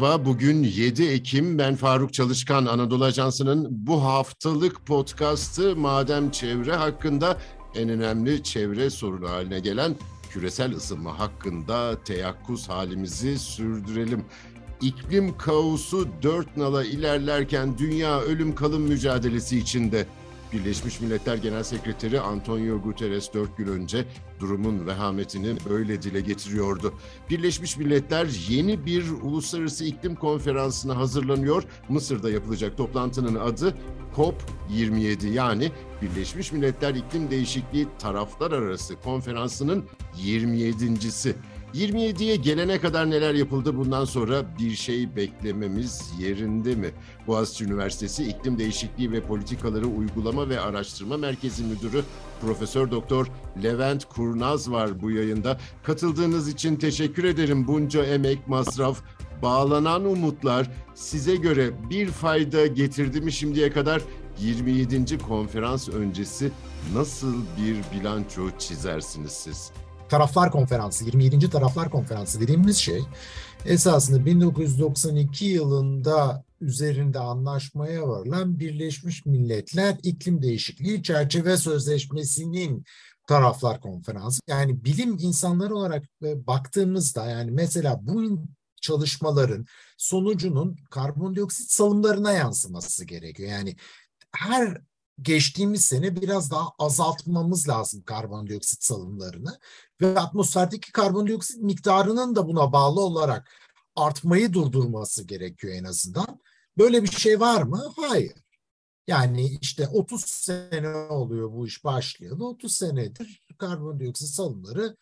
Merhaba, 0.00 0.24
bugün 0.24 0.62
7 0.62 1.04
Ekim. 1.04 1.58
Ben 1.58 1.76
Faruk 1.76 2.12
Çalışkan, 2.12 2.66
Anadolu 2.66 3.04
Ajansı'nın 3.04 3.66
bu 3.70 4.04
haftalık 4.04 4.86
podcastı 4.86 5.76
Madem 5.76 6.30
Çevre 6.30 6.76
hakkında 6.76 7.38
en 7.74 7.88
önemli 7.88 8.42
çevre 8.42 8.90
sorunu 8.90 9.28
haline 9.28 9.60
gelen 9.60 9.96
küresel 10.30 10.72
ısınma 10.72 11.18
hakkında 11.18 12.02
teyakkuz 12.04 12.68
halimizi 12.68 13.38
sürdürelim. 13.38 14.24
İklim 14.80 15.38
kaosu 15.38 16.08
dört 16.22 16.56
nala 16.56 16.84
ilerlerken 16.84 17.78
dünya 17.78 18.20
ölüm 18.20 18.54
kalım 18.54 18.82
mücadelesi 18.82 19.58
içinde. 19.58 20.06
Birleşmiş 20.52 21.00
Milletler 21.00 21.36
Genel 21.36 21.62
Sekreteri 21.62 22.20
Antonio 22.20 22.82
Guterres 22.82 23.34
dört 23.34 23.56
gün 23.56 23.66
önce 23.66 24.04
durumun 24.40 24.86
vehametini 24.86 25.56
böyle 25.70 26.02
dile 26.02 26.20
getiriyordu. 26.20 26.94
Birleşmiş 27.30 27.76
Milletler 27.76 28.26
yeni 28.48 28.86
bir 28.86 29.10
uluslararası 29.10 29.84
iklim 29.84 30.14
konferansına 30.14 30.96
hazırlanıyor. 30.96 31.64
Mısır'da 31.88 32.30
yapılacak 32.30 32.76
toplantının 32.76 33.34
adı 33.34 33.74
COP27 34.16 35.28
yani 35.28 35.72
Birleşmiş 36.02 36.52
Milletler 36.52 36.94
İklim 36.94 37.30
Değişikliği 37.30 37.88
Taraflar 37.98 38.52
Arası 38.52 38.96
Konferansı'nın 39.00 39.84
27.si. 40.24 41.36
27'ye 41.74 42.36
gelene 42.36 42.80
kadar 42.80 43.10
neler 43.10 43.34
yapıldı 43.34 43.76
bundan 43.76 44.04
sonra 44.04 44.58
bir 44.58 44.70
şey 44.70 45.16
beklememiz 45.16 46.12
yerinde 46.20 46.74
mi? 46.74 46.90
Boğaziçi 47.26 47.64
Üniversitesi 47.64 48.24
İklim 48.24 48.58
Değişikliği 48.58 49.12
ve 49.12 49.20
Politikaları 49.20 49.86
Uygulama 49.86 50.48
ve 50.48 50.60
Araştırma 50.60 51.16
Merkezi 51.16 51.64
Müdürü 51.64 52.02
Profesör 52.40 52.90
Doktor 52.90 53.26
Levent 53.62 54.04
Kurnaz 54.04 54.70
var 54.70 55.02
bu 55.02 55.10
yayında. 55.10 55.60
Katıldığınız 55.82 56.48
için 56.48 56.76
teşekkür 56.76 57.24
ederim. 57.24 57.68
Bunca 57.68 58.04
emek, 58.04 58.48
masraf, 58.48 59.02
bağlanan 59.42 60.04
umutlar 60.04 60.70
size 60.94 61.36
göre 61.36 61.70
bir 61.90 62.06
fayda 62.06 62.66
getirdi 62.66 63.20
mi 63.20 63.32
şimdiye 63.32 63.72
kadar? 63.72 64.02
27. 64.40 65.18
konferans 65.18 65.88
öncesi 65.88 66.50
nasıl 66.94 67.34
bir 67.34 68.00
bilanço 68.00 68.50
çizersiniz 68.58 69.32
siz? 69.32 69.72
Taraflar 70.08 70.50
Konferansı, 70.50 71.04
27. 71.04 71.50
Taraflar 71.50 71.90
Konferansı 71.90 72.40
dediğimiz 72.40 72.76
şey 72.76 73.02
esasında 73.64 74.26
1992 74.26 75.44
yılında 75.44 76.44
üzerinde 76.60 77.18
anlaşmaya 77.18 78.08
varılan 78.08 78.58
Birleşmiş 78.58 79.26
Milletler 79.26 79.96
İklim 80.02 80.42
Değişikliği 80.42 81.02
Çerçeve 81.02 81.56
Sözleşmesi'nin 81.56 82.84
Taraflar 83.26 83.80
Konferansı. 83.80 84.40
Yani 84.48 84.84
bilim 84.84 85.16
insanları 85.20 85.76
olarak 85.76 86.04
e, 86.24 86.46
baktığımızda 86.46 87.26
yani 87.26 87.50
mesela 87.50 87.98
bu 88.02 88.44
çalışmaların 88.80 89.66
sonucunun 89.96 90.76
karbondioksit 90.90 91.70
salımlarına 91.70 92.32
yansıması 92.32 93.04
gerekiyor. 93.04 93.50
Yani 93.50 93.76
her 94.32 94.78
geçtiğimiz 95.22 95.84
sene 95.84 96.20
biraz 96.20 96.50
daha 96.50 96.70
azaltmamız 96.78 97.68
lazım 97.68 98.02
karbondioksit 98.02 98.84
salımlarını 98.84 99.58
ve 100.00 100.18
atmosferdeki 100.20 100.92
karbondioksit 100.92 101.62
miktarının 101.62 102.36
da 102.36 102.48
buna 102.48 102.72
bağlı 102.72 103.00
olarak 103.00 103.50
artmayı 103.96 104.52
durdurması 104.52 105.24
gerekiyor 105.24 105.74
en 105.74 105.84
azından. 105.84 106.40
Böyle 106.78 107.02
bir 107.02 107.10
şey 107.10 107.40
var 107.40 107.62
mı? 107.62 107.92
Hayır. 107.96 108.34
Yani 109.06 109.58
işte 109.60 109.88
30 109.88 110.24
sene 110.24 110.96
oluyor 110.96 111.52
bu 111.52 111.66
iş 111.66 111.84
başlayalı. 111.84 112.48
30 112.48 112.72
senedir 112.72 113.42
karbondioksit 113.58 114.28
salımları 114.28 114.96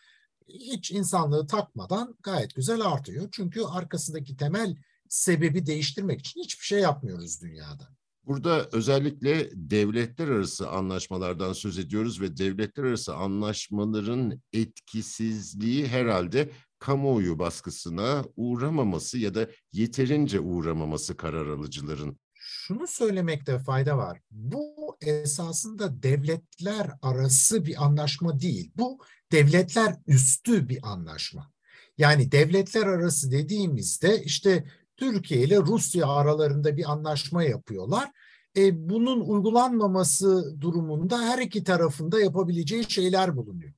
hiç 0.48 0.90
insanlığı 0.90 1.46
takmadan 1.46 2.16
gayet 2.22 2.54
güzel 2.54 2.80
artıyor. 2.80 3.28
Çünkü 3.32 3.62
arkasındaki 3.64 4.36
temel 4.36 4.76
sebebi 5.08 5.66
değiştirmek 5.66 6.20
için 6.20 6.40
hiçbir 6.40 6.64
şey 6.64 6.80
yapmıyoruz 6.80 7.42
dünyada. 7.42 7.96
Burada 8.26 8.68
özellikle 8.72 9.50
devletler 9.54 10.28
arası 10.28 10.68
anlaşmalardan 10.68 11.52
söz 11.52 11.78
ediyoruz 11.78 12.20
ve 12.20 12.36
devletler 12.36 12.84
arası 12.84 13.14
anlaşmaların 13.14 14.42
etkisizliği 14.52 15.86
herhalde 15.86 16.50
kamuoyu 16.78 17.38
baskısına 17.38 18.24
uğramaması 18.36 19.18
ya 19.18 19.34
da 19.34 19.48
yeterince 19.72 20.40
uğramaması 20.40 21.16
karar 21.16 21.46
alıcıların. 21.46 22.18
Şunu 22.34 22.86
söylemekte 22.86 23.58
fayda 23.58 23.98
var. 23.98 24.20
Bu 24.30 24.96
esasında 25.00 26.02
devletler 26.02 26.90
arası 27.02 27.64
bir 27.64 27.84
anlaşma 27.84 28.40
değil. 28.40 28.70
Bu 28.76 28.98
devletler 29.32 29.96
üstü 30.06 30.68
bir 30.68 30.78
anlaşma. 30.82 31.52
Yani 31.98 32.32
devletler 32.32 32.86
arası 32.86 33.30
dediğimizde 33.30 34.22
işte 34.22 34.64
Türkiye 34.96 35.40
ile 35.40 35.58
Rusya 35.58 36.08
aralarında 36.08 36.76
bir 36.76 36.92
anlaşma 36.92 37.42
yapıyorlar. 37.42 38.10
E, 38.56 38.88
bunun 38.88 39.20
uygulanmaması 39.20 40.60
durumunda 40.60 41.20
her 41.20 41.38
iki 41.38 41.64
tarafında 41.64 42.20
yapabileceği 42.20 42.90
şeyler 42.90 43.36
bulunuyor. 43.36 43.72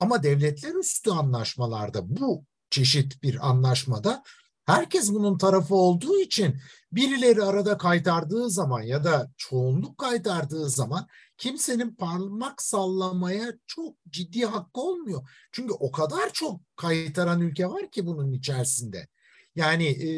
Ama 0.00 0.22
devletler 0.22 0.74
üstü 0.74 1.10
anlaşmalarda 1.10 2.16
bu 2.16 2.44
çeşit 2.70 3.22
bir 3.22 3.48
anlaşmada 3.50 4.22
herkes 4.66 5.12
bunun 5.12 5.38
tarafı 5.38 5.74
olduğu 5.74 6.20
için 6.20 6.56
birileri 6.92 7.42
arada 7.42 7.78
kaytardığı 7.78 8.50
zaman 8.50 8.82
ya 8.82 9.04
da 9.04 9.30
çoğunluk 9.36 9.98
kaytardığı 9.98 10.70
zaman 10.70 11.06
kimsenin 11.38 11.94
parmak 11.94 12.62
sallamaya 12.62 13.52
çok 13.66 13.96
ciddi 14.08 14.46
hakkı 14.46 14.80
olmuyor. 14.80 15.28
Çünkü 15.52 15.72
o 15.72 15.90
kadar 15.90 16.32
çok 16.32 16.60
kaytaran 16.76 17.40
ülke 17.40 17.68
var 17.68 17.90
ki 17.90 18.06
bunun 18.06 18.32
içerisinde. 18.32 19.08
Yani 19.56 19.86
e, 19.86 20.10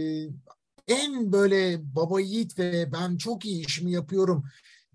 en 0.89 1.33
böyle 1.33 1.79
baba 1.97 2.21
yiğit 2.21 2.59
ve 2.59 2.93
ben 2.93 3.17
çok 3.17 3.45
iyi 3.45 3.67
işimi 3.67 3.93
yapıyorum 3.93 4.45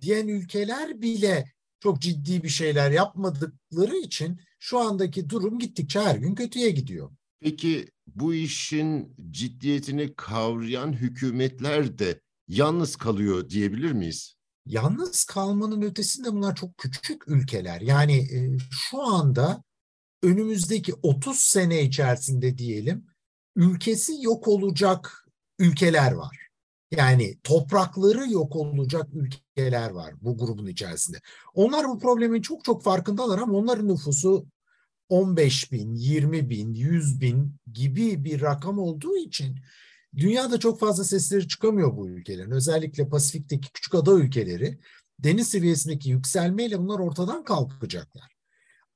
diyen 0.01 0.27
ülkeler 0.27 1.01
bile 1.01 1.51
çok 1.79 2.01
ciddi 2.01 2.43
bir 2.43 2.49
şeyler 2.49 2.91
yapmadıkları 2.91 3.97
için 3.97 4.39
şu 4.59 4.79
andaki 4.79 5.29
durum 5.29 5.59
gittikçe 5.59 5.99
her 5.99 6.15
gün 6.15 6.35
kötüye 6.35 6.69
gidiyor. 6.71 7.11
Peki 7.39 7.87
bu 8.07 8.33
işin 8.33 9.15
ciddiyetini 9.31 10.13
kavrayan 10.15 10.93
hükümetler 10.93 11.99
de 11.99 12.21
yalnız 12.47 12.95
kalıyor 12.95 13.49
diyebilir 13.49 13.91
miyiz? 13.91 14.37
Yalnız 14.65 15.23
kalmanın 15.23 15.81
ötesinde 15.81 16.33
bunlar 16.33 16.55
çok 16.55 16.77
küçük 16.77 17.27
ülkeler. 17.27 17.81
Yani 17.81 18.17
e, 18.17 18.57
şu 18.71 19.01
anda 19.01 19.63
önümüzdeki 20.23 20.93
30 20.93 21.39
sene 21.39 21.83
içerisinde 21.83 22.57
diyelim 22.57 23.05
ülkesi 23.57 24.21
yok 24.21 24.47
olacak 24.47 25.27
ülkeler 25.59 26.11
var. 26.11 26.47
Yani 26.91 27.37
toprakları 27.43 28.31
yok 28.31 28.55
olacak 28.55 29.07
ülkeler 29.13 29.89
var 29.89 30.13
bu 30.21 30.37
grubun 30.37 30.67
içerisinde. 30.67 31.17
Onlar 31.53 31.87
bu 31.87 31.99
problemin 31.99 32.41
çok 32.41 32.63
çok 32.63 32.83
farkındalar 32.83 33.39
ama 33.39 33.57
onların 33.57 33.87
nüfusu 33.87 34.45
15 35.09 35.71
bin, 35.71 35.95
20 35.95 36.49
bin, 36.49 36.73
100 36.73 37.21
bin 37.21 37.55
gibi 37.73 38.23
bir 38.23 38.41
rakam 38.41 38.79
olduğu 38.79 39.17
için 39.17 39.59
dünyada 40.17 40.59
çok 40.59 40.79
fazla 40.79 41.03
sesleri 41.03 41.47
çıkamıyor 41.47 41.97
bu 41.97 42.09
ülkelerin. 42.09 42.51
Özellikle 42.51 43.09
Pasifik'teki 43.09 43.71
küçük 43.71 43.95
ada 43.95 44.13
ülkeleri 44.13 44.79
deniz 45.19 45.47
seviyesindeki 45.47 46.09
yükselmeyle 46.09 46.79
bunlar 46.79 46.99
ortadan 46.99 47.43
kalkacaklar. 47.43 48.36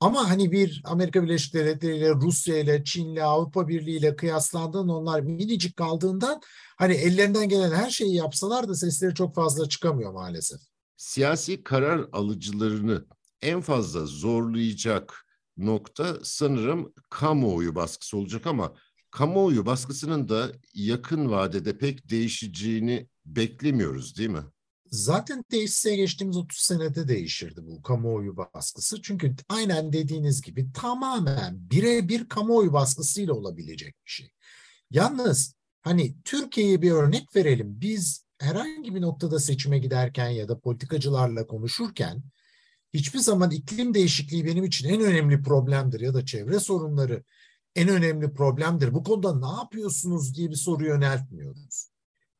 Ama 0.02 0.30
hani 0.30 0.52
bir 0.52 0.82
Amerika 0.86 1.24
Birleşik 1.24 1.54
Devletleri 1.54 1.98
ile 1.98 2.10
Rusya 2.10 2.58
ile 2.58 2.84
Çin 2.84 3.10
ile 3.10 3.24
Avrupa 3.24 3.68
Birliği 3.68 3.98
ile 3.98 4.16
kıyaslandığında 4.16 4.94
onlar 4.94 5.22
minicik 5.22 5.78
kaldığından 5.78 6.42
hani 6.78 6.94
ellerinden 6.94 7.50
gelen 7.50 7.72
her 7.72 7.90
şeyi 7.90 8.16
yapsalar 8.16 8.68
da 8.68 8.76
sesleri 8.76 9.16
çok 9.16 9.36
fazla 9.36 9.70
çıkamıyor 9.70 10.12
maalesef. 10.12 10.60
Siyasi 10.98 11.64
karar 11.64 12.08
alıcılarını 12.12 13.06
en 13.42 13.62
fazla 13.62 14.06
zorlayacak 14.06 15.26
nokta 15.58 16.18
sanırım 16.24 16.94
kamuoyu 17.10 17.76
baskısı 17.76 18.18
olacak 18.18 18.48
ama 18.48 18.74
kamuoyu 19.12 19.66
baskısının 19.66 20.30
da 20.30 20.52
yakın 20.74 21.32
vadede 21.32 21.78
pek 21.78 22.10
değişeceğini 22.10 23.08
beklemiyoruz 23.26 24.18
değil 24.18 24.30
mi? 24.30 24.44
Zaten 24.92 25.44
değişse 25.52 25.96
geçtiğimiz 25.96 26.38
30 26.38 26.60
senede 26.60 27.08
değişirdi 27.08 27.62
bu 27.64 27.82
kamuoyu 27.82 28.38
baskısı. 28.38 29.02
Çünkü 29.02 29.36
aynen 29.50 29.94
dediğiniz 29.94 30.42
gibi 30.42 30.72
tamamen 30.74 31.70
birebir 31.72 32.30
kamuoyu 32.30 32.74
baskısıyla 32.74 33.34
olabilecek 33.34 33.96
bir 34.06 34.12
şey. 34.12 34.30
Yalnız 34.92 35.56
hani 35.82 36.16
Türkiye'ye 36.26 36.82
bir 36.82 36.92
örnek 36.92 37.36
verelim. 37.36 37.82
Biz 37.82 38.26
herhangi 38.40 38.96
bir 38.96 39.02
noktada 39.02 39.40
seçime 39.40 39.80
giderken 39.80 40.30
ya 40.30 40.48
da 40.48 40.60
politikacılarla 40.60 41.48
konuşurken 41.48 42.24
hiçbir 42.94 43.20
zaman 43.20 43.52
iklim 43.52 43.94
değişikliği 43.94 44.46
benim 44.46 44.64
için 44.64 44.90
en 44.90 45.02
önemli 45.02 45.42
problemdir 45.42 46.00
ya 46.00 46.14
da 46.14 46.26
çevre 46.26 46.60
sorunları 46.60 47.24
en 47.76 47.90
önemli 47.90 48.34
problemdir. 48.34 48.94
Bu 48.94 49.04
konuda 49.04 49.36
ne 49.40 49.60
yapıyorsunuz 49.60 50.36
diye 50.36 50.50
bir 50.50 50.56
soru 50.56 50.86
yöneltmiyoruz. 50.86 51.91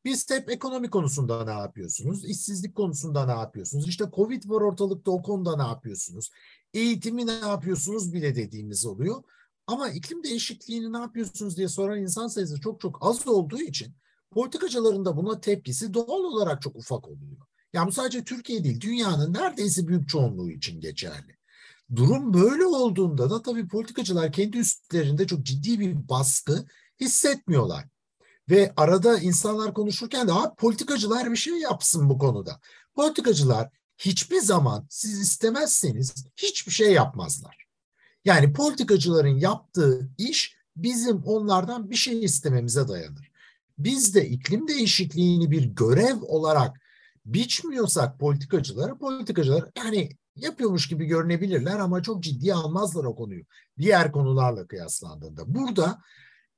Biz 0.04 0.30
hep 0.30 0.50
ekonomi 0.50 0.90
konusunda 0.90 1.44
ne 1.44 1.50
yapıyorsunuz? 1.50 2.24
İşsizlik 2.24 2.74
konusunda 2.74 3.26
ne 3.26 3.40
yapıyorsunuz? 3.40 3.88
İşte 3.88 4.04
Covid 4.16 4.50
var 4.50 4.60
ortalıkta 4.60 5.10
o 5.10 5.22
konuda 5.22 5.56
ne 5.56 5.62
yapıyorsunuz? 5.62 6.30
Eğitimi 6.74 7.26
ne 7.26 7.32
yapıyorsunuz 7.32 8.12
bile 8.12 8.34
dediğimiz 8.34 8.86
oluyor. 8.86 9.22
Ama 9.66 9.88
iklim 9.88 10.24
değişikliğini 10.24 10.92
ne 10.92 10.98
yapıyorsunuz 10.98 11.56
diye 11.56 11.68
soran 11.68 11.98
insan 11.98 12.28
sayısı 12.28 12.60
çok 12.60 12.80
çok 12.80 12.98
az 13.00 13.26
olduğu 13.26 13.60
için 13.60 13.94
politikacıların 14.30 15.04
da 15.04 15.16
buna 15.16 15.40
tepkisi 15.40 15.94
doğal 15.94 16.24
olarak 16.24 16.62
çok 16.62 16.76
ufak 16.76 17.08
oluyor. 17.08 17.36
Yani 17.72 17.86
bu 17.86 17.92
sadece 17.92 18.24
Türkiye 18.24 18.64
değil, 18.64 18.80
dünyanın 18.80 19.34
neredeyse 19.34 19.88
büyük 19.88 20.08
çoğunluğu 20.08 20.50
için 20.50 20.80
geçerli. 20.80 21.36
Durum 21.96 22.34
böyle 22.34 22.66
olduğunda 22.66 23.30
da 23.30 23.42
tabii 23.42 23.68
politikacılar 23.68 24.32
kendi 24.32 24.58
üstlerinde 24.58 25.26
çok 25.26 25.42
ciddi 25.42 25.80
bir 25.80 26.08
baskı 26.08 26.66
hissetmiyorlar. 27.00 27.91
Ve 28.52 28.72
arada 28.76 29.18
insanlar 29.18 29.74
konuşurken 29.74 30.28
de 30.28 30.32
politikacılar 30.58 31.30
bir 31.30 31.36
şey 31.36 31.54
yapsın 31.58 32.08
bu 32.08 32.18
konuda. 32.18 32.60
Politikacılar 32.94 33.70
hiçbir 33.98 34.40
zaman 34.40 34.86
siz 34.90 35.20
istemezseniz 35.20 36.26
hiçbir 36.36 36.72
şey 36.72 36.92
yapmazlar. 36.92 37.66
Yani 38.24 38.52
politikacıların 38.52 39.38
yaptığı 39.38 40.10
iş 40.18 40.56
bizim 40.76 41.22
onlardan 41.22 41.90
bir 41.90 41.96
şey 41.96 42.24
istememize 42.24 42.88
dayanır. 42.88 43.30
Biz 43.78 44.14
de 44.14 44.28
iklim 44.28 44.68
değişikliğini 44.68 45.50
bir 45.50 45.64
görev 45.64 46.22
olarak 46.22 46.80
biçmiyorsak 47.26 48.20
politikacıları, 48.20 48.98
politikacılar 48.98 49.64
yani 49.76 50.08
yapıyormuş 50.36 50.88
gibi 50.88 51.04
görünebilirler 51.04 51.78
ama 51.78 52.02
çok 52.02 52.22
ciddi 52.22 52.54
almazlar 52.54 53.04
o 53.04 53.14
konuyu. 53.14 53.44
Diğer 53.78 54.12
konularla 54.12 54.66
kıyaslandığında. 54.66 55.54
Burada 55.54 55.98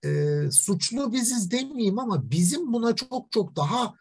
e, 0.05 0.51
suçlu 0.51 1.13
biziz 1.13 1.51
demeyeyim 1.51 1.99
ama 1.99 2.31
bizim 2.31 2.73
buna 2.73 2.97
çok 2.97 3.33
çok 3.33 3.57
daha 3.57 3.95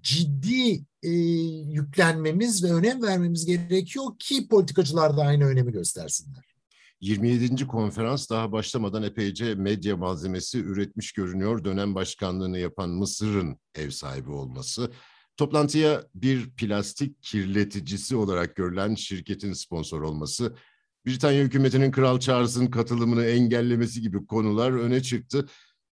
ciddi 0.00 0.84
e, 1.02 1.10
yüklenmemiz 1.70 2.64
ve 2.64 2.72
önem 2.72 3.02
vermemiz 3.02 3.46
gerekiyor 3.46 4.04
ki 4.18 4.48
politikacılar 4.48 5.16
da 5.16 5.22
aynı 5.22 5.44
önemi 5.44 5.72
göstersinler. 5.72 6.52
27. 7.00 7.66
konferans 7.66 8.30
daha 8.30 8.52
başlamadan 8.52 9.02
epeyce 9.02 9.54
medya 9.54 9.96
malzemesi 9.96 10.58
üretmiş 10.58 11.12
görünüyor. 11.12 11.64
Dönem 11.64 11.94
başkanlığını 11.94 12.58
yapan 12.58 12.90
Mısır'ın 12.90 13.58
ev 13.74 13.90
sahibi 13.90 14.30
olması. 14.30 14.92
Toplantıya 15.36 16.04
bir 16.14 16.50
plastik 16.50 17.22
kirleticisi 17.22 18.16
olarak 18.16 18.56
görülen 18.56 18.94
şirketin 18.94 19.52
sponsor 19.52 20.02
olması, 20.02 20.56
Britanya 21.06 21.44
hükümetinin 21.44 21.90
Kral 21.90 22.20
Charles'ın 22.20 22.66
katılımını 22.66 23.24
engellemesi 23.24 24.02
gibi 24.02 24.26
konular 24.26 24.72
öne 24.72 25.02
çıktı. 25.02 25.46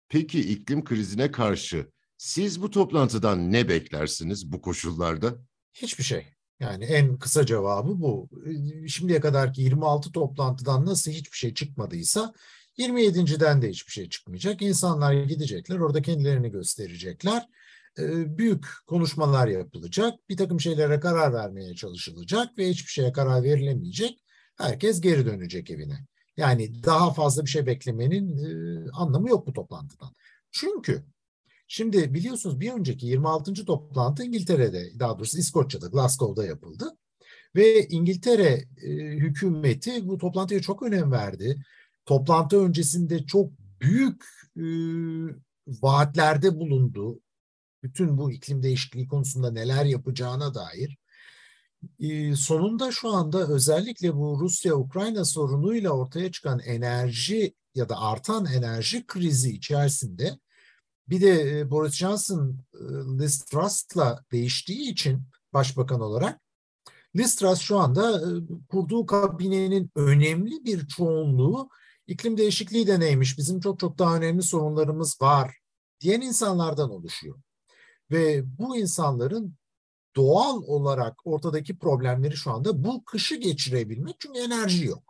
Peki 0.09 0.39
iklim 0.39 0.83
krizine 0.83 1.31
karşı 1.31 1.89
siz 2.17 2.61
bu 2.61 2.69
toplantıdan 2.69 3.51
ne 3.51 3.69
beklersiniz 3.69 4.51
bu 4.51 4.61
koşullarda? 4.61 5.35
Hiçbir 5.73 6.03
şey. 6.03 6.25
Yani 6.59 6.85
en 6.85 7.17
kısa 7.17 7.45
cevabı 7.45 8.01
bu. 8.01 8.29
Şimdiye 8.87 9.19
kadarki 9.19 9.61
26 9.61 10.11
toplantıdan 10.11 10.85
nasıl 10.85 11.11
hiçbir 11.11 11.37
şey 11.37 11.53
çıkmadıysa 11.53 12.33
27.den 12.77 13.61
de 13.61 13.69
hiçbir 13.69 13.91
şey 13.91 14.09
çıkmayacak. 14.09 14.61
İnsanlar 14.61 15.13
gidecekler, 15.13 15.79
orada 15.79 16.01
kendilerini 16.01 16.51
gösterecekler. 16.51 17.45
Ee, 17.99 18.37
büyük 18.37 18.65
konuşmalar 18.87 19.47
yapılacak, 19.47 20.13
bir 20.29 20.37
takım 20.37 20.59
şeylere 20.59 20.99
karar 20.99 21.33
vermeye 21.33 21.75
çalışılacak 21.75 22.57
ve 22.57 22.69
hiçbir 22.69 22.91
şeye 22.91 23.11
karar 23.11 23.43
verilemeyecek. 23.43 24.19
Herkes 24.59 25.01
geri 25.01 25.25
dönecek 25.25 25.71
evine. 25.71 26.05
Yani 26.37 26.83
daha 26.83 27.13
fazla 27.13 27.45
bir 27.45 27.49
şey 27.49 27.65
beklemenin 27.65 28.37
e, 28.37 28.91
anlamı 28.91 29.29
yok 29.29 29.47
bu 29.47 29.53
toplantıdan. 29.53 30.15
Çünkü 30.51 31.03
Şimdi 31.71 32.13
biliyorsunuz 32.13 32.59
bir 32.59 32.71
önceki 32.71 33.05
26. 33.05 33.65
toplantı 33.65 34.23
İngiltere'de, 34.23 34.99
daha 34.99 35.19
doğrusu 35.19 35.37
İskoçya'da, 35.37 35.87
Glasgow'da 35.87 36.45
yapıldı. 36.45 36.97
Ve 37.55 37.87
İngiltere 37.87 38.65
e, 38.83 38.91
hükümeti 38.97 40.07
bu 40.07 40.17
toplantıya 40.17 40.61
çok 40.61 40.83
önem 40.83 41.11
verdi. 41.11 41.63
Toplantı 42.05 42.59
öncesinde 42.59 43.25
çok 43.25 43.51
büyük 43.81 44.23
e, 44.57 44.63
vaatlerde 45.67 46.59
bulundu. 46.59 47.19
Bütün 47.83 48.17
bu 48.17 48.31
iklim 48.31 48.63
değişikliği 48.63 49.07
konusunda 49.07 49.51
neler 49.51 49.85
yapacağına 49.85 50.53
dair. 50.53 50.97
E, 51.99 52.35
sonunda 52.35 52.91
şu 52.91 53.09
anda 53.09 53.47
özellikle 53.47 54.15
bu 54.15 54.39
Rusya-Ukrayna 54.41 55.25
sorunuyla 55.25 55.89
ortaya 55.89 56.31
çıkan 56.31 56.59
enerji 56.59 57.53
ya 57.75 57.89
da 57.89 57.99
artan 57.99 58.45
enerji 58.45 59.07
krizi 59.07 59.51
içerisinde 59.51 60.39
bir 61.09 61.21
de 61.21 61.59
e, 61.59 61.71
Boris 61.71 61.93
Johnson 61.93 62.57
e, 62.73 62.83
Liz 63.19 63.43
Truss'la 63.43 64.23
değiştiği 64.31 64.91
için 64.91 65.23
başbakan 65.53 66.01
olarak 66.01 66.41
Liz 67.15 67.35
Truss 67.35 67.59
şu 67.59 67.77
anda 67.79 68.21
e, 68.21 68.29
kurduğu 68.69 69.05
kabinenin 69.05 69.91
önemli 69.95 70.65
bir 70.65 70.87
çoğunluğu 70.87 71.69
iklim 72.07 72.37
değişikliği 72.37 72.87
de 72.87 72.99
neymiş, 72.99 73.37
bizim 73.37 73.59
çok 73.59 73.79
çok 73.79 73.99
daha 73.99 74.17
önemli 74.17 74.43
sorunlarımız 74.43 75.21
var 75.21 75.57
diyen 76.01 76.21
insanlardan 76.21 76.89
oluşuyor. 76.89 77.39
Ve 78.11 78.43
bu 78.59 78.77
insanların 78.77 79.55
doğal 80.15 80.63
olarak 80.63 81.27
ortadaki 81.27 81.77
problemleri 81.77 82.37
şu 82.37 82.51
anda 82.51 82.83
bu 82.83 83.05
kışı 83.05 83.35
geçirebilmek 83.35 84.15
çünkü 84.19 84.39
enerji 84.39 84.85
yok. 84.85 85.03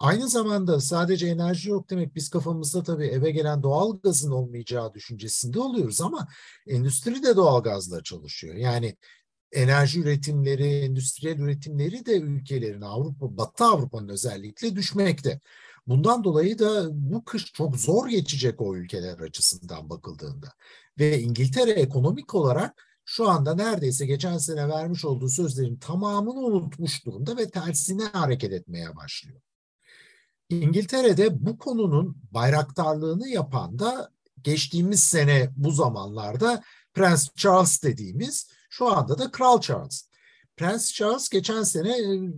Aynı 0.00 0.28
zamanda 0.28 0.80
sadece 0.80 1.26
enerji 1.26 1.70
yok 1.70 1.90
demek 1.90 2.14
biz 2.14 2.28
kafamızda 2.28 2.82
tabii 2.82 3.06
eve 3.06 3.30
gelen 3.30 3.62
doğal 3.62 4.00
gazın 4.00 4.30
olmayacağı 4.30 4.94
düşüncesinde 4.94 5.60
oluyoruz 5.60 6.00
ama 6.00 6.28
endüstri 6.66 7.22
de 7.22 7.36
doğal 7.36 7.62
gazla 7.62 8.02
çalışıyor. 8.02 8.54
Yani 8.54 8.96
enerji 9.52 10.00
üretimleri, 10.00 10.64
endüstriyel 10.64 11.38
üretimleri 11.38 12.06
de 12.06 12.18
ülkelerin 12.18 12.80
Avrupa, 12.80 13.36
Batı 13.36 13.64
Avrupa'nın 13.64 14.08
özellikle 14.08 14.76
düşmekte. 14.76 15.40
Bundan 15.86 16.24
dolayı 16.24 16.58
da 16.58 16.88
bu 16.92 17.24
kış 17.24 17.52
çok 17.52 17.76
zor 17.76 18.08
geçecek 18.08 18.60
o 18.60 18.76
ülkeler 18.76 19.18
açısından 19.18 19.90
bakıldığında. 19.90 20.52
Ve 20.98 21.20
İngiltere 21.20 21.70
ekonomik 21.70 22.34
olarak 22.34 22.87
şu 23.10 23.28
anda 23.28 23.54
neredeyse 23.54 24.06
geçen 24.06 24.38
sene 24.38 24.68
vermiş 24.68 25.04
olduğu 25.04 25.28
sözlerin 25.28 25.76
tamamını 25.76 26.40
unutmuş 26.40 27.06
durumda 27.06 27.36
ve 27.36 27.50
tersine 27.50 28.04
hareket 28.04 28.52
etmeye 28.52 28.96
başlıyor. 28.96 29.40
İngiltere'de 30.48 31.46
bu 31.46 31.58
konunun 31.58 32.16
bayraktarlığını 32.30 33.28
yapan 33.28 33.78
da 33.78 34.10
geçtiğimiz 34.42 35.04
sene 35.04 35.50
bu 35.56 35.70
zamanlarda 35.70 36.62
Prens 36.94 37.28
Charles 37.36 37.82
dediğimiz 37.82 38.50
şu 38.70 38.88
anda 38.96 39.18
da 39.18 39.30
Kral 39.30 39.60
Charles. 39.60 40.08
Prens 40.56 40.92
Charles 40.92 41.28
geçen 41.28 41.62
sene 41.62 41.90
e, 41.90 42.32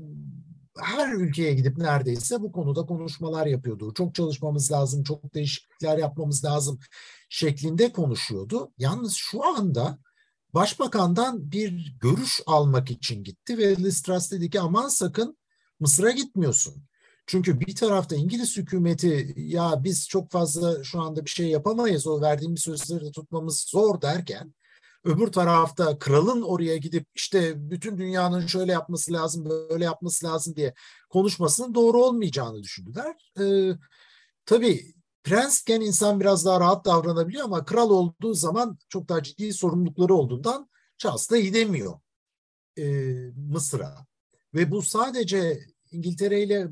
her 0.78 1.12
ülkeye 1.12 1.54
gidip 1.54 1.78
neredeyse 1.78 2.40
bu 2.40 2.52
konuda 2.52 2.86
konuşmalar 2.86 3.46
yapıyordu. 3.46 3.94
Çok 3.94 4.14
çalışmamız 4.14 4.72
lazım, 4.72 5.02
çok 5.02 5.34
değişiklikler 5.34 5.98
yapmamız 5.98 6.44
lazım 6.44 6.78
şeklinde 7.28 7.92
konuşuyordu. 7.92 8.72
Yalnız 8.78 9.14
şu 9.14 9.44
anda 9.44 9.98
başbakandan 10.54 11.52
bir 11.52 11.94
görüş 12.00 12.40
almak 12.46 12.90
için 12.90 13.24
gitti 13.24 13.58
ve 13.58 13.76
Liz 13.76 14.02
Truss 14.02 14.32
dedi 14.32 14.50
ki 14.50 14.60
aman 14.60 14.88
sakın 14.88 15.38
Mısır'a 15.80 16.10
gitmiyorsun. 16.10 16.84
Çünkü 17.26 17.60
bir 17.60 17.74
tarafta 17.74 18.16
İngiliz 18.16 18.56
hükümeti 18.56 19.34
ya 19.36 19.80
biz 19.84 20.08
çok 20.08 20.30
fazla 20.30 20.84
şu 20.84 21.00
anda 21.00 21.24
bir 21.24 21.30
şey 21.30 21.46
yapamayız 21.46 22.06
o 22.06 22.20
verdiğimiz 22.20 22.62
sözleri 22.62 23.04
de 23.04 23.10
tutmamız 23.10 23.60
zor 23.68 24.02
derken 24.02 24.54
öbür 25.04 25.26
tarafta 25.32 25.98
kralın 25.98 26.42
oraya 26.42 26.76
gidip 26.76 27.06
işte 27.14 27.70
bütün 27.70 27.98
dünyanın 27.98 28.46
şöyle 28.46 28.72
yapması 28.72 29.12
lazım 29.12 29.44
böyle 29.70 29.84
yapması 29.84 30.26
lazım 30.26 30.56
diye 30.56 30.74
konuşmasının 31.10 31.74
doğru 31.74 32.04
olmayacağını 32.04 32.62
düşündüler. 32.62 33.32
Ee, 33.40 33.72
tabii 34.46 34.94
prensken 35.24 35.80
insan 35.80 36.20
biraz 36.20 36.44
daha 36.44 36.60
rahat 36.60 36.84
davranabiliyor 36.84 37.44
ama 37.44 37.64
kral 37.64 37.90
olduğu 37.90 38.34
zaman 38.34 38.78
çok 38.88 39.08
daha 39.08 39.22
ciddi 39.22 39.52
sorumlulukları 39.52 40.14
olduğundan 40.14 40.68
Charles 40.98 41.30
da 41.30 41.40
gidemiyor 41.40 42.00
e, 42.78 42.84
Mısır'a. 43.36 44.06
Ve 44.54 44.70
bu 44.70 44.82
sadece 44.82 45.60
İngiltere 45.92 46.42
ile 46.42 46.68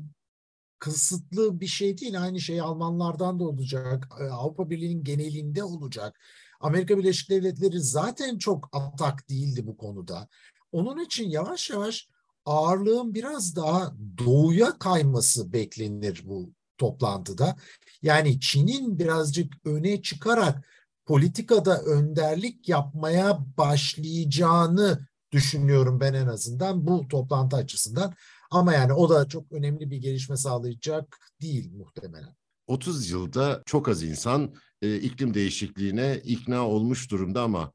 kısıtlı 0.79 1.59
bir 1.59 1.67
şey 1.67 1.97
değil. 1.97 2.21
Aynı 2.21 2.39
şey 2.39 2.61
Almanlardan 2.61 3.39
da 3.39 3.43
olacak. 3.43 4.07
E, 4.19 4.23
Avrupa 4.23 4.69
Birliği'nin 4.69 5.03
genelinde 5.03 5.63
olacak. 5.63 6.19
Amerika 6.59 6.97
Birleşik 6.97 7.29
Devletleri 7.29 7.79
zaten 7.81 8.37
çok 8.37 8.69
atak 8.71 9.29
değildi 9.29 9.67
bu 9.67 9.77
konuda. 9.77 10.27
Onun 10.71 10.99
için 10.99 11.29
yavaş 11.29 11.69
yavaş 11.69 12.07
ağırlığın 12.45 13.13
biraz 13.13 13.55
daha 13.55 13.95
doğuya 14.25 14.79
kayması 14.79 15.53
beklenir 15.53 16.23
bu 16.25 16.53
toplantıda. 16.79 17.55
Yani 18.01 18.39
Çin'in 18.39 18.99
birazcık 18.99 19.53
öne 19.65 20.01
çıkarak 20.01 20.67
politikada 21.05 21.81
önderlik 21.81 22.69
yapmaya 22.69 23.39
başlayacağını 23.57 25.07
düşünüyorum 25.31 25.99
ben 25.99 26.13
en 26.13 26.27
azından 26.27 26.87
bu 26.87 27.07
toplantı 27.07 27.55
açısından. 27.55 28.13
Ama 28.51 28.73
yani 28.73 28.93
o 28.93 29.09
da 29.09 29.27
çok 29.27 29.51
önemli 29.51 29.91
bir 29.91 29.97
gelişme 29.97 30.37
sağlayacak 30.37 31.17
değil 31.41 31.71
muhtemelen. 31.71 32.35
30 32.67 33.09
yılda 33.09 33.63
çok 33.65 33.89
az 33.89 34.03
insan 34.03 34.53
e, 34.81 34.95
iklim 34.95 35.33
değişikliğine 35.33 36.21
ikna 36.23 36.67
olmuş 36.67 37.11
durumda 37.11 37.41
ama 37.41 37.71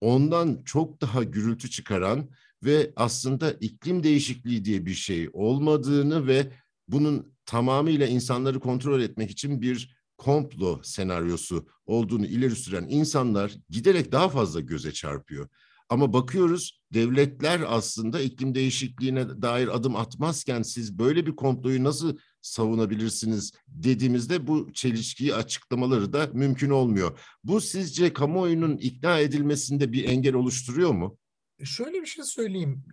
ondan 0.00 0.62
çok 0.64 1.00
daha 1.00 1.22
gürültü 1.22 1.70
çıkaran 1.70 2.30
ve 2.64 2.92
aslında 2.96 3.52
iklim 3.52 4.02
değişikliği 4.02 4.64
diye 4.64 4.86
bir 4.86 4.94
şey 4.94 5.30
olmadığını 5.32 6.26
ve 6.26 6.52
bunun 6.88 7.34
tamamıyla 7.46 8.06
insanları 8.06 8.60
kontrol 8.60 9.00
etmek 9.00 9.30
için 9.30 9.62
bir 9.62 9.96
komplo 10.18 10.80
senaryosu 10.82 11.68
olduğunu 11.86 12.26
ileri 12.26 12.56
süren 12.56 12.86
insanlar 12.88 13.52
giderek 13.70 14.12
daha 14.12 14.28
fazla 14.28 14.60
göze 14.60 14.92
çarpıyor. 14.92 15.48
Ama 15.88 16.12
bakıyoruz 16.12 16.80
devletler 16.92 17.60
aslında 17.66 18.20
iklim 18.20 18.54
değişikliğine 18.54 19.42
dair 19.42 19.76
adım 19.76 19.96
atmazken 19.96 20.62
siz 20.62 20.98
böyle 20.98 21.26
bir 21.26 21.36
komployu 21.36 21.84
nasıl 21.84 22.16
savunabilirsiniz 22.40 23.52
dediğimizde 23.68 24.46
bu 24.46 24.72
çelişkiyi 24.72 25.34
açıklamaları 25.34 26.12
da 26.12 26.30
mümkün 26.32 26.70
olmuyor. 26.70 27.18
Bu 27.44 27.60
sizce 27.60 28.12
kamuoyunun 28.12 28.76
ikna 28.76 29.18
edilmesinde 29.18 29.92
bir 29.92 30.08
engel 30.08 30.34
oluşturuyor 30.34 30.90
mu? 30.90 31.18
Şöyle 31.64 32.02
bir 32.02 32.06
şey 32.06 32.24
söyleyeyim. 32.24 32.84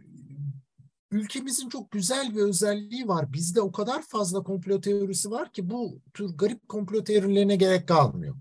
Ülkemizin 1.11 1.69
çok 1.69 1.91
güzel 1.91 2.35
bir 2.35 2.41
özelliği 2.41 3.07
var. 3.07 3.33
Bizde 3.33 3.61
o 3.61 3.71
kadar 3.71 4.01
fazla 4.01 4.43
komplo 4.43 4.81
teorisi 4.81 5.31
var 5.31 5.53
ki 5.53 5.69
bu 5.69 5.99
tür 6.13 6.37
garip 6.37 6.69
komplo 6.69 7.03
teorilerine 7.03 7.55
gerek 7.55 7.87
kalmıyor. 7.87 8.35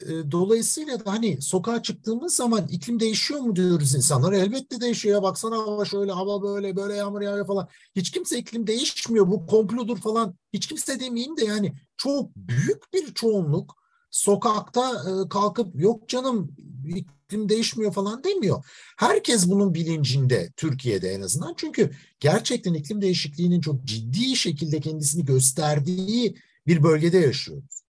E, 0.00 0.30
dolayısıyla 0.30 1.04
da 1.04 1.12
hani 1.12 1.42
sokağa 1.42 1.82
çıktığımız 1.82 2.34
zaman 2.34 2.68
iklim 2.68 3.00
değişiyor 3.00 3.40
mu 3.40 3.56
diyoruz 3.56 3.94
insanlar. 3.94 4.32
Elbette 4.32 4.80
değişiyor. 4.80 5.14
Ya 5.14 5.22
baksana 5.22 5.56
hava 5.56 5.84
şöyle, 5.84 6.12
hava 6.12 6.42
böyle, 6.42 6.76
böyle 6.76 6.94
yağmur 6.94 7.20
yağıyor 7.20 7.46
falan. 7.46 7.68
Hiç 7.96 8.10
kimse 8.10 8.38
iklim 8.38 8.66
değişmiyor. 8.66 9.28
Bu 9.28 9.46
komplodur 9.46 9.98
falan. 9.98 10.34
Hiç 10.52 10.66
kimse 10.66 11.00
demeyeyim 11.00 11.36
de 11.36 11.44
yani 11.44 11.74
çok 11.96 12.36
büyük 12.36 12.92
bir 12.92 13.14
çoğunluk 13.14 13.77
sokakta 14.10 14.90
e, 14.90 15.28
kalkıp 15.28 15.80
yok 15.80 16.08
canım 16.08 16.56
iklim 16.86 17.48
değişmiyor 17.48 17.92
falan 17.92 18.24
demiyor. 18.24 18.64
Herkes 18.96 19.48
bunun 19.48 19.74
bilincinde 19.74 20.52
Türkiye'de 20.56 21.08
en 21.08 21.20
azından. 21.20 21.54
Çünkü 21.56 21.90
gerçekten 22.20 22.74
iklim 22.74 23.00
değişikliğinin 23.00 23.60
çok 23.60 23.84
ciddi 23.84 24.36
şekilde 24.36 24.80
kendisini 24.80 25.24
gösterdiği 25.24 26.36
bir 26.66 26.82
bölgede 26.82 27.18
yaşıyoruz. 27.18 27.82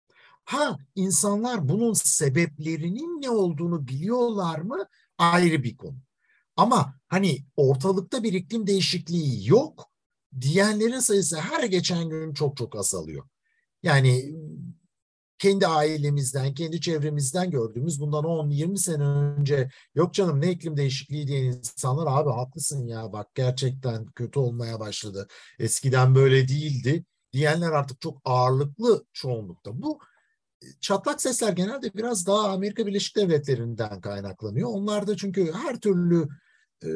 Ha 0.45 0.77
insanlar 0.95 1.69
bunun 1.69 1.93
sebeplerinin 1.93 3.21
ne 3.21 3.29
olduğunu 3.29 3.88
biliyorlar 3.88 4.59
mı 4.59 4.86
ayrı 5.17 5.63
bir 5.63 5.77
konu. 5.77 5.97
Ama 6.55 6.95
hani 7.07 7.45
ortalıkta 7.55 8.24
bir 8.24 8.33
iklim 8.33 8.67
değişikliği 8.67 9.50
yok 9.50 9.91
diyenlerin 10.41 11.00
sayısı 11.00 11.38
her 11.38 11.63
geçen 11.63 12.09
gün 12.09 12.33
çok 12.33 12.57
çok 12.57 12.75
azalıyor. 12.75 13.24
Yani 13.83 14.36
kendi 15.39 15.67
ailemizden, 15.67 16.53
kendi 16.53 16.82
çevremizden 16.82 17.51
gördüğümüz 17.51 18.00
bundan 18.00 18.24
10-20 18.24 18.77
sene 18.77 19.03
önce 19.03 19.70
yok 19.96 20.13
canım 20.13 20.41
ne 20.41 20.51
iklim 20.51 20.77
değişikliği 20.77 21.27
diyen 21.27 21.44
insanlar 21.44 22.06
abi 22.10 22.29
haklısın 22.29 22.88
ya 22.88 23.13
bak 23.13 23.36
gerçekten 23.36 24.06
kötü 24.06 24.39
olmaya 24.39 24.79
başladı. 24.79 25.27
Eskiden 25.60 26.15
böyle 26.15 26.48
değildi 26.48 27.06
diyenler 27.34 27.72
artık 27.72 28.01
çok 28.01 28.22
ağırlıklı 28.25 29.06
çoğunlukta. 29.13 29.82
Bu 29.82 30.00
çatlak 30.82 31.22
sesler 31.22 31.53
genelde 31.53 31.94
biraz 31.94 32.27
daha 32.27 32.50
Amerika 32.50 32.88
Birleşik 32.88 33.15
Devletleri'nden 33.15 34.01
kaynaklanıyor. 34.01 34.70
Onlar 34.70 35.08
da 35.08 35.17
çünkü 35.17 35.53
her 35.53 35.79
türlü 35.79 36.27
e, 36.84 36.89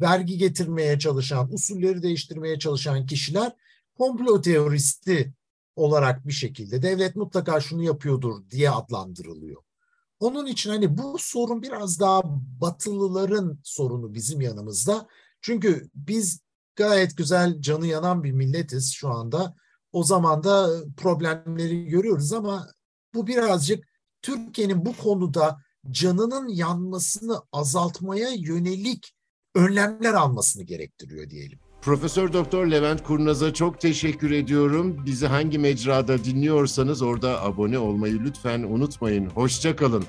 vergi 0.00 0.38
getirmeye 0.38 0.98
çalışan, 0.98 1.52
usulleri 1.52 2.02
değiştirmeye 2.02 2.58
çalışan 2.58 3.06
kişiler 3.06 3.52
komplo 3.94 4.40
teoristi 4.40 5.34
olarak 5.76 6.26
bir 6.26 6.32
şekilde 6.32 6.82
devlet 6.82 7.16
mutlaka 7.16 7.60
şunu 7.60 7.82
yapıyordur 7.82 8.50
diye 8.50 8.70
adlandırılıyor. 8.70 9.62
Onun 10.20 10.46
için 10.46 10.70
hani 10.70 10.98
bu 10.98 11.16
sorun 11.18 11.62
biraz 11.62 12.00
daha 12.00 12.22
batılıların 12.60 13.58
sorunu 13.62 14.14
bizim 14.14 14.40
yanımızda. 14.40 15.06
Çünkü 15.40 15.90
biz 15.94 16.40
gayet 16.76 17.16
güzel 17.16 17.60
canı 17.60 17.86
yanan 17.86 18.24
bir 18.24 18.32
milletiz 18.32 18.92
şu 18.92 19.08
anda 19.08 19.54
o 19.92 20.02
zaman 20.02 20.44
da 20.44 20.84
problemleri 20.96 21.84
görüyoruz 21.84 22.32
ama 22.32 22.68
bu 23.14 23.26
birazcık 23.26 23.84
Türkiye'nin 24.22 24.86
bu 24.86 24.96
konuda 24.96 25.58
canının 25.90 26.48
yanmasını 26.48 27.42
azaltmaya 27.52 28.28
yönelik 28.28 29.14
önlemler 29.54 30.14
almasını 30.14 30.62
gerektiriyor 30.62 31.30
diyelim. 31.30 31.65
Profesör 31.86 32.32
Doktor 32.32 32.66
Levent 32.66 33.02
Kurnaz'a 33.02 33.54
çok 33.54 33.80
teşekkür 33.80 34.30
ediyorum. 34.30 34.96
Bizi 35.06 35.26
hangi 35.26 35.58
mecrada 35.58 36.24
dinliyorsanız 36.24 37.02
orada 37.02 37.42
abone 37.42 37.78
olmayı 37.78 38.20
lütfen 38.24 38.62
unutmayın. 38.62 39.26
Hoşçakalın. 39.26 40.04